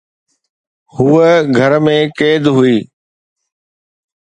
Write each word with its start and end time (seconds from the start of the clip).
هوءَ 0.93 1.29
گهر 1.55 1.73
۾ 1.95 1.97
قيد 2.17 2.43
هئي 2.57 2.77